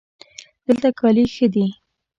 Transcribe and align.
دلته 0.65 0.87
کالي 0.99 1.25
ښه 1.33 1.47
دي 1.53 1.67